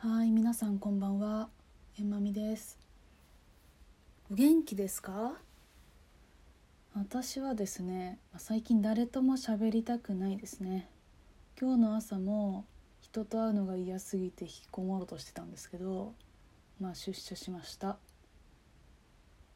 [0.00, 1.48] はい皆さんこんばんは。
[1.98, 2.78] えんまみです。
[4.30, 5.32] お元気ですか？
[6.94, 10.88] 私はですね最近誰とも喋りたくないですね。
[11.60, 12.64] 今日の朝も
[13.00, 16.12] 人と会うのが嫌すぎて引きこもろうとしてたんですけど
[16.80, 17.96] まあ出社しました。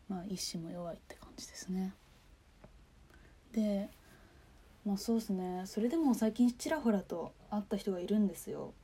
[0.09, 1.95] まあ意志も弱いって感じですね。
[3.52, 3.88] で
[4.84, 5.62] まあそうですね。
[5.66, 8.74] それでも最近ちらほらと会った人がいるんですよ。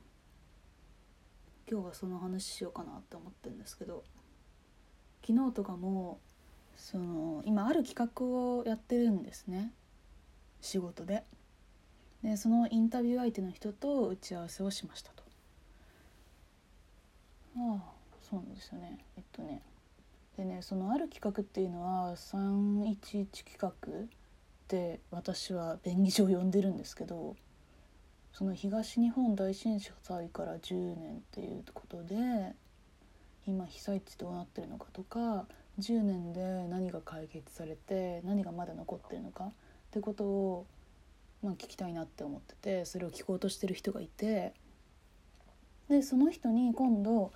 [1.69, 4.03] 今日はその話しようかなって思ってるんですけど
[5.25, 6.19] 昨日とかも
[6.75, 9.73] その今ある企画をやってるんですね。
[10.61, 11.23] 仕事で。
[12.23, 15.23] でそのインタビュー相手の人と打ち合わせをしましたと。
[17.57, 17.83] ああ
[18.21, 18.97] そうなんですよね。
[19.17, 19.61] えっとね。
[20.37, 23.71] でねそのある企画っていうのは311企画っ
[24.67, 27.35] て私は便宜上呼んでるんですけど
[28.33, 32.15] その東日本大震災から10年っていうことで
[33.47, 35.45] 今被災地どうなってるのかとか
[35.79, 39.51] 10年で何が解決されて何がまだ残ってるのかっ
[39.91, 40.65] てことを、
[41.41, 44.53] まあ、聞きたいなって思っててそれを聞こうとしてる人がいて
[45.89, 47.31] でその人に今度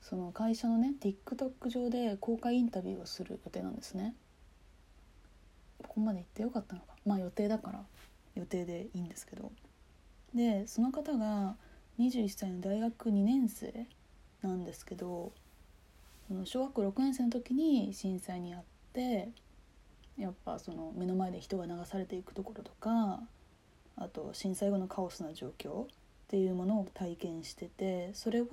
[0.00, 4.14] その会社のね TikTok 上で公開インタビューをする予定なんですね。
[5.82, 7.84] ここまで行ってよかったのかまあ予定だから
[8.34, 9.52] 予定でいいんですけど
[10.34, 11.56] でその方が
[11.98, 13.86] 21歳の大学2年生
[14.42, 15.32] なんですけど
[16.44, 18.62] 小学校6年生の時に震災にあっ
[18.92, 19.28] て
[20.18, 23.20] やっぱその目の前で人が流されていくところとか
[23.96, 25.86] あと震災後のカオスな状況っ
[26.28, 28.44] ていうものを体験しててそれを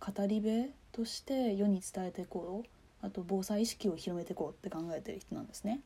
[0.00, 5.80] 語り部として世に伝えていこうあと防災意識を広めていこうって考えてる人なんですね。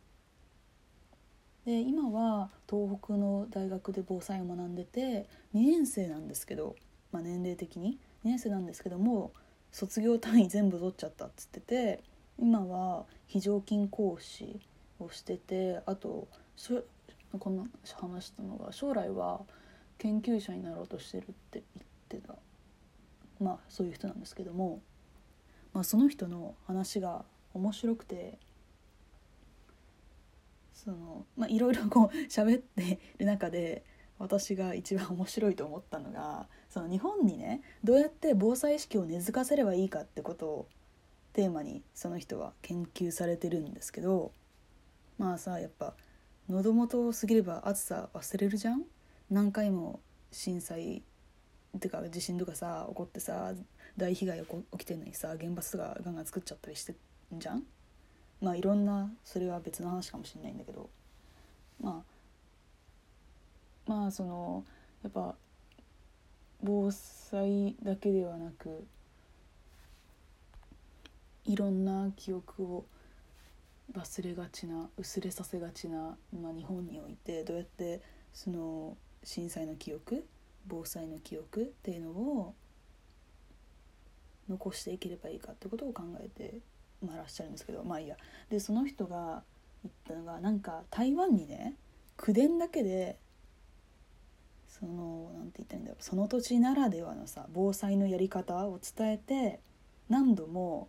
[1.67, 6.75] で今は東北の大学で防災を学んでて2年生なんですけど、
[7.13, 9.33] まあ、年齢的に2年生なんですけども
[9.71, 12.01] 卒業単位全部取っちゃったっつってて
[12.39, 14.61] 今は非常勤講師
[14.99, 16.27] をしててあと
[17.39, 17.67] この
[18.01, 19.41] 話したのが将来は
[19.99, 21.63] 研究者になろうとしてるって
[22.11, 22.35] 言ってた
[23.39, 24.81] まあそういう人なんですけども、
[25.73, 27.25] まあ、その人の話が
[27.55, 28.39] 面白くて
[30.83, 33.85] そのまあいろいろこう 喋ってる中で
[34.19, 40.69] 私が一番面白いと思ったのがその日本にねどうやって防災意識を根付かせればいいかってことを
[41.33, 44.33] テーマにその人は研究されてるんですけど
[45.19, 45.95] まあさやっぱ
[46.49, 48.85] 喉元を過ぎれば暑さ忘れるじゃん？
[49.31, 50.01] 何回も
[50.33, 51.03] 震災
[51.77, 53.55] ってか地震とかさ起こってさ
[53.97, 56.93] 大被害起きてんのにさ原発とかガンガン作っちゃったりして
[57.35, 57.65] んじゃん？
[58.41, 60.89] まあいろんなそれは別の話かもしれないんだけど
[61.81, 62.03] ま
[63.89, 64.65] あまあその
[65.03, 65.35] やっぱ
[66.63, 68.85] 防災だけではなく
[71.47, 72.85] いろんな記憶を
[73.95, 78.01] 忘れがちな薄れさせがちな、まあ、日本においてどうやって
[78.33, 80.25] その震災の記憶
[80.67, 82.55] 防災の記憶っていうのを
[84.49, 86.59] 残していければいいかってことを考えて
[87.05, 88.17] まあ、らっしゃるんですけどまあいいや
[88.51, 89.43] でその人が
[89.83, 91.75] 言ったのがなんか台湾にね
[92.17, 93.17] 口伝だけで
[94.69, 99.61] そのなんて言ったらいいんだろうその土地ならではのさ防災のやり方を伝えて
[100.09, 100.89] 何度も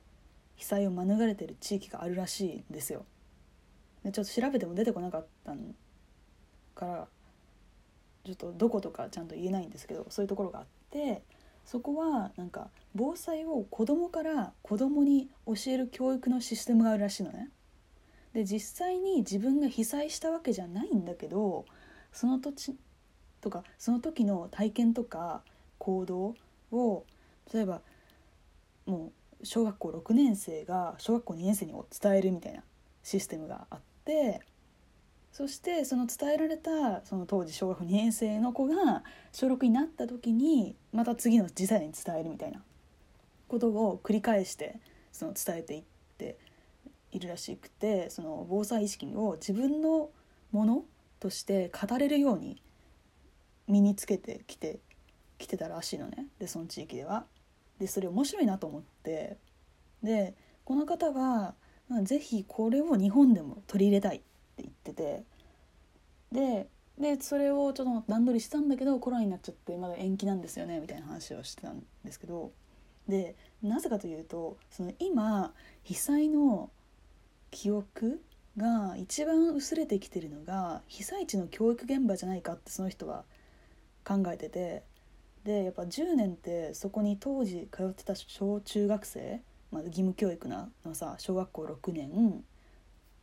[0.55, 3.05] 被災を免れてる地域があるらしいんですよ。
[4.03, 5.53] でちょっと調べても出てこなかった
[6.75, 7.07] から
[8.25, 11.21] ちょっとどことかちゃんと言えないんですけどそういうところがあって
[11.65, 17.49] そこはなんか防災を子供から子供に教える教育のシステムがあるらしいのね。
[18.33, 21.65] で実際に自分が被災したわけじゃないんだけど
[22.13, 22.75] その土地
[23.41, 25.41] とかその時の体験とか
[25.77, 26.35] 行動
[26.71, 27.03] を
[27.53, 27.81] 例えば
[28.85, 29.11] も
[29.41, 32.63] う小学校6年生が小学校2年生に伝えるみたいな
[33.03, 34.41] システムがあって
[35.31, 42.61] そしてその伝えられたその当時小学2年生の子が小6になった時にまた次の次世代に伝えるみたいな
[43.47, 44.79] ことを繰り返して
[45.11, 45.83] その伝えていっ
[46.17, 46.37] て
[47.11, 50.09] いるらしくてその防災意識を自分の
[50.51, 50.83] もの
[51.19, 52.61] として語れるように
[53.67, 54.79] 身につけてきて
[55.37, 57.25] きてたらしいのねでその地域では。
[57.79, 59.37] でそれ面白いなと思って
[60.03, 60.35] で
[60.65, 61.55] この方は
[62.03, 64.21] 是非これを日本でも取り入れたい
[64.67, 65.25] って言ってて。
[66.31, 66.69] で
[66.99, 72.51] でそれをちょっと段取りしたんだけどコロナになっちゃってまだ延期なんですよねみたいな話をしてたんですけど。
[73.07, 75.53] でなぜかというとその今
[75.83, 76.69] 被災の
[77.49, 78.21] 記憶
[78.57, 83.25] が一番薄れてきてるのが被災地の教育現場じゃないかってその人は
[84.03, 84.83] 考えてて。
[85.43, 89.41] でやっぱ10年ってそこに当時通ってた小中学生、
[89.71, 92.43] まあ、義務教育なのさ小学校6年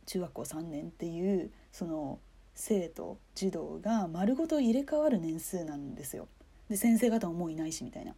[0.09, 2.19] 中学校3年っていうその
[2.55, 6.27] 生徒児童が丸ごと入れ替わる年数なんですよ。
[6.67, 8.15] で先生方ももういないしみたいな。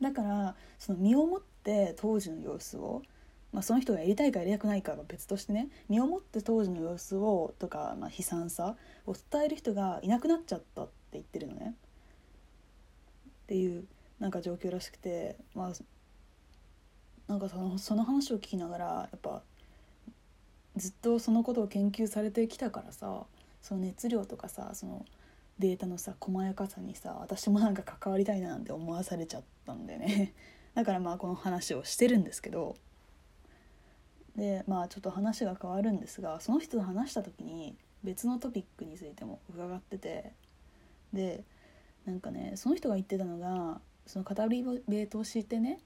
[0.00, 3.02] だからその身をもって当時の様子を、
[3.52, 11.74] まあ、その人がやりたいかやりたくないかは別としてね身をもって当時の様子をとか、まあ、悲惨さを伝える人がいなくなっちゃったって言ってるのね。
[13.44, 13.84] っていう
[14.20, 15.72] なんか状況らしくてまあ
[17.26, 19.42] なんかそのその話を聞きながらやっぱ
[20.76, 23.24] ずっとそのことを研究されてきたからさ
[23.62, 25.04] その熱量とかさその
[25.58, 30.34] データのさ細やかさにさ私もなんか関わりたいななんて思わされちゃったんでね。
[30.74, 32.76] だからまあこの話をしてるんですけど。
[34.34, 40.32] でまあちょっと話が変わるんですがその人と話した時に別のトピックについても伺ってて。
[41.12, 41.44] で
[42.04, 45.78] なんかねその人が言ってたのがその語り部としてね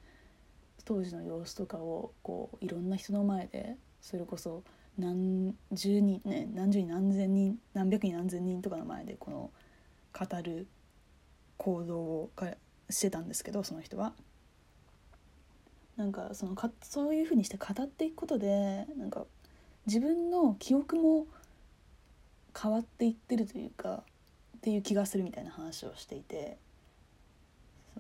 [0.85, 4.65] 当時の様子とかをこういろんな人の前でそれこそ
[4.99, 9.51] 何十人ね何十人何千人何百人何千人とかの前でこの
[10.13, 10.67] 語る
[11.57, 12.31] 行動を
[12.91, 14.13] してたんですけどその人は。
[15.97, 19.27] なんかそのかそういうふうにして語っていくことでなんか
[19.87, 21.27] 自分の記憶も
[22.57, 24.05] 変わっていってるというか
[24.59, 26.57] っていう気がするみたいな話をしていて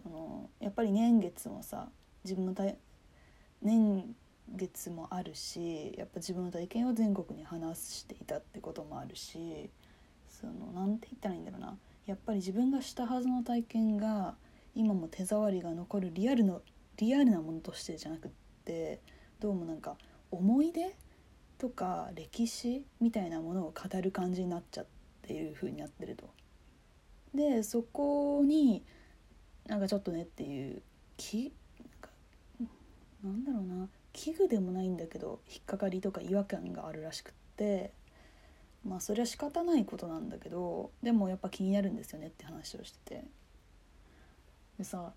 [0.01, 1.89] そのやっぱり年月もさ
[2.23, 2.55] 自分の
[3.63, 4.15] 年
[4.57, 9.71] 月もあるしやっぱ自分の体験を全国に話していたってこともあるし
[10.29, 14.35] そのなんて言ったらいいんだろうなやっぱり自分がしたはずの体験が
[14.75, 16.63] 今も手触りが残るリアルの
[16.97, 18.31] リアルなものとしてじゃなくっ
[18.65, 19.01] て
[19.41, 19.97] どうもなんか
[20.31, 20.95] 思い出
[21.59, 24.87] とか歴史みたいなものを語る感じになっちゃっ
[25.23, 26.31] ていう風になってると。
[27.35, 28.83] でそこに
[29.67, 30.83] なんかちょっとねっていう
[31.17, 31.53] き
[33.23, 37.93] なんだろうな器具でもないんだけど引っかかりとか違和感があるらしくって
[38.85, 43.25] まあそれは仕方ないことなんだけどでもやっぱ気になるんですよねって話をしてて。
[44.79, 45.13] でさ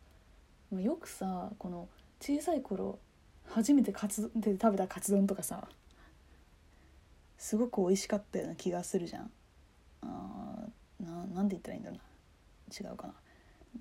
[0.71, 1.88] よくさこの
[2.19, 2.97] 小さい頃
[3.49, 5.67] 初めてカツで食べたカツ丼とかさ
[7.38, 9.31] すごく美味しかったような気がするじゃん。
[10.03, 10.67] あ
[10.99, 12.89] ななんて言ったらいいんだろうな。
[12.89, 13.13] 違うかな。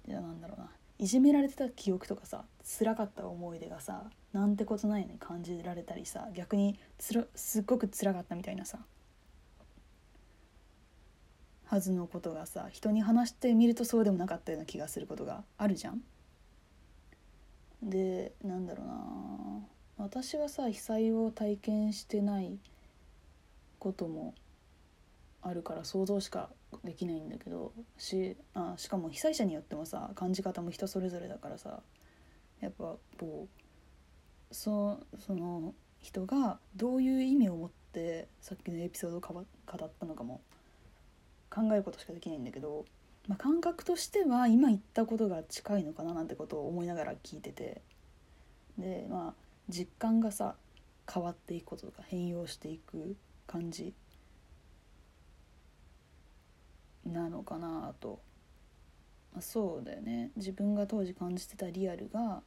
[0.08, 0.70] じゃあなんだろうな。
[1.00, 2.44] いじめられてた記憶とかさ
[2.78, 8.80] 辛かった思い出がさなんてことないのに感じられたりさ逆につらすっごく辛かったみたいなさ
[11.64, 16.02] はずのことがさ人に話してみるとそうでもなかったような気がすることがあるじゃん。
[17.82, 18.94] でなんだろうな
[19.96, 22.58] 私はさ被災を体験してない
[23.78, 24.34] ことも
[25.42, 26.50] あるから想像しか
[26.84, 31.80] できないんだけどしあしかも被災者によってもさ感じ方も人それぞれだからさ
[32.60, 33.48] やっぱこ
[34.50, 39.46] うそその人がどういう意味を持ってさっきのエピソードを語っ
[39.98, 40.40] たのかも
[41.50, 42.84] 考えることしかできないんだけど、
[43.28, 47.82] まあ、感覚としては今言ったことが近いのかななんてことを思いながら聞いてて。
[48.78, 49.34] でまあ
[49.68, 50.56] 実感がさ
[51.12, 53.16] 変わっていくこととか変容していく
[53.46, 53.94] 感じ。
[57.06, 58.20] なのかなと、
[59.32, 60.30] まあ、そうだよね。
[60.36, 62.42] 自分が当時感じてたリアルが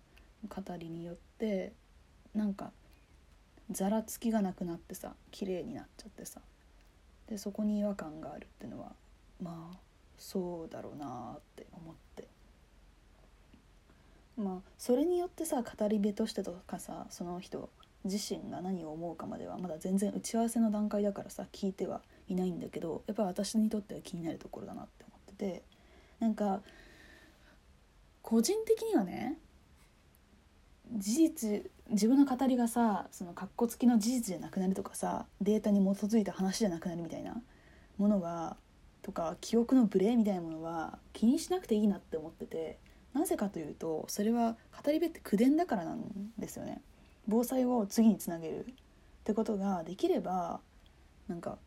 [0.48, 1.74] 語りによって
[2.34, 2.72] なんか
[3.72, 6.42] ざらつきがなくなってさ綺麗になっちゃってさ。
[7.28, 8.92] でそこに違和感があるっていうのは
[9.42, 9.78] まあ
[10.18, 12.28] そうだろうなって思って。
[14.38, 17.70] まあそれによってさ語り部としてとかさその人
[18.04, 25.64] 自身が何を思うかまではまだ全然打ち合わせの段階だからさ聞いてはいないんだけどやっぱり私にとっては気になるところだなって思ってて
[26.20, 26.62] なんか
[28.22, 29.38] 個人的にはね
[30.92, 37.42] 事実自分の語りがさそのかっこつきの事実じゃなくなるとかさデータに基づいた話じゃなくなるみたいな
[37.98, 38.58] ものは
[39.02, 42.80] とか記憶のブレみたいなものは気にしなくていいなって思ってて
[43.14, 46.02] なぜかというとそれは語り部って口伝だからなん
[46.38, 46.82] ですよね。
[47.28, 48.74] 防災を次につなげるっ
[49.24, 50.60] てことができれば
[51.28, 51.58] なんか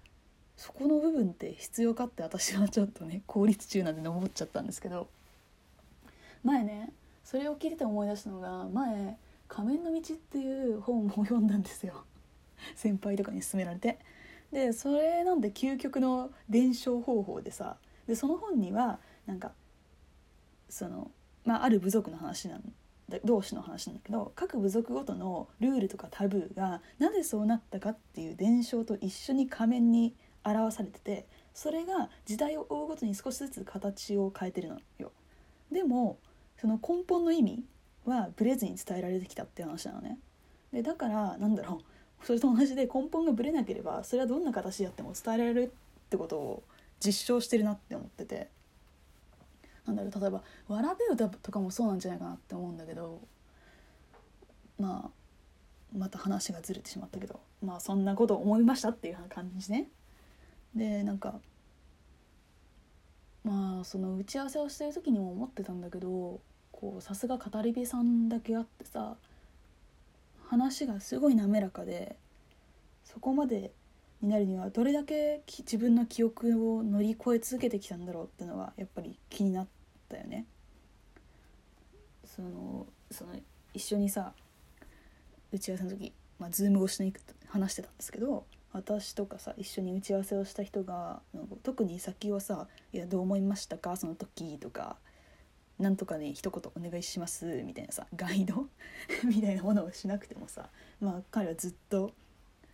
[0.56, 5.08] そこの部分って必要かって私はちょっとね効率中なんで思っちゃったんですけど
[6.42, 6.92] 前ね
[7.25, 12.04] それを聞いてて思い出したのが前「仮面の道」っていう本を読んだんですよ
[12.75, 13.98] 先輩とかに勧められて。
[14.52, 19.52] でそれなんで究極の伝承方法でさでその本にはなんか
[20.68, 21.10] その、
[21.44, 22.72] まあ、ある部族の話なん
[23.25, 30.14] 同士の話なんだけど各部族ごとのルールとかタブーがなぜそうなったかっていう伝承と一緒に仮面に
[30.52, 35.12] 表されててそれが時代を追うごとに少しずつ形を変えてるのよ。
[35.70, 36.18] でも
[36.60, 37.64] その根本の意味
[38.04, 40.18] はブレずに伝えられてきたって話なのね
[40.72, 41.80] でだからなんだろ
[42.22, 45.72] うそれと同じで根本がぶれなければそれはどんな形でやっても伝えられる
[46.06, 46.62] ってことを
[47.04, 48.48] 実証してるなって思ってて
[49.86, 53.20] なんだろう例えば「わらべ歌」とかもそうなんじゃないかなって思うんだけど
[54.78, 55.10] まあ
[55.96, 59.88] また話がずれてしまったけどまあそんなことを思いましたっていう感じね。
[60.76, 61.35] でなんか
[63.42, 66.40] まあその打ち合わせをしてる時にも思ってたんだけど
[66.71, 69.16] こうさすが語り部さんだけあってさ
[70.49, 72.16] 話がすごい滑らかで
[73.04, 73.73] そこまで
[74.21, 79.66] になるにはどれだけ自分の記憶を乗り越え続けてきたんだろうってうのはやっぱり気になっ
[80.09, 80.47] たよね。
[82.25, 83.35] そのその
[83.73, 84.33] 一緒にさ
[85.52, 87.12] 打ち合わせの時、まあ、ズーム越しに
[87.49, 88.45] 話してたんですけど
[88.76, 91.23] 私とかさ一緒に打ち合わせをした人が
[91.62, 93.97] 特に先はさ「いやどう思いましたか？
[93.97, 94.99] その時」とか
[95.80, 98.68] 「なんとかね一言お願いします」みたいなさガイド？
[99.25, 100.68] みたいなものをしなくてもさ
[101.00, 102.12] まあ彼はずっと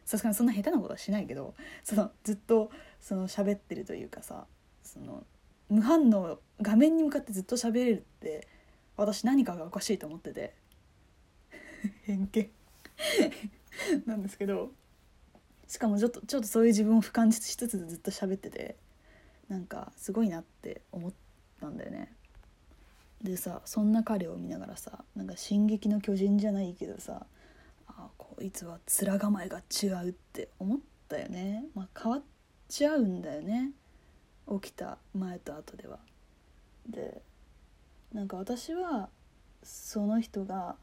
[0.04, 1.54] さすがにそんな下手なことはしないけど
[1.84, 4.48] そのずっとその喋ってるというかさ
[4.82, 5.24] その
[5.68, 8.48] 無反応画面に向かってずっと喋れるって
[8.96, 10.54] 私何かがおかしいと思ってて。
[12.02, 12.50] 偏見。
[14.04, 14.72] なんですけど
[15.72, 18.76] しかもちょっとちょっとそういう自分を俯瞰しつつずっと喋ってて
[19.48, 21.12] なんかすごいなって思っ
[21.62, 22.12] たんだよね。
[23.22, 27.24] でさそんな彼を見ながらさなんか「進撃の巨人」じゃないけどさ
[27.86, 32.22] あこいつは面構えが違うって思ったよね、まあ、変わっ
[32.68, 33.70] ちゃうんだよね
[34.60, 36.00] 起きた前と後では。
[36.86, 37.22] で
[38.12, 39.08] なんか私は
[39.62, 40.76] その人が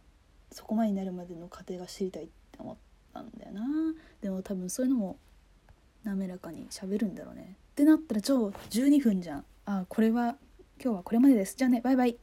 [0.52, 2.76] そこまでになるまでの過程が知りたいって思っ
[3.14, 3.62] たんだよな。
[4.22, 5.18] でも多分そういうのも
[6.04, 7.58] 滑らかにしゃべるんだろうね。
[7.72, 9.46] ってなったら超12分じゃん。
[9.66, 10.38] あこれは
[10.82, 11.56] 今日はこれまでです。
[11.56, 12.18] じゃあねバイバイ。